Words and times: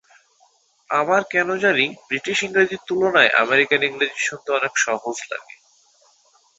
আমার 0.89 1.21
কেন 1.31 1.49
জানি, 1.57 1.85
ব্রিটিশ 2.07 2.37
ইংরেজির 2.43 2.81
তুলনায় 2.87 3.31
আমেরিকান 3.37 3.81
ইংরেজি 3.83 4.19
শুনতে 4.19 4.49
অনেক 4.51 4.73
সহজ 4.77 5.17
লাগে। 5.31 5.55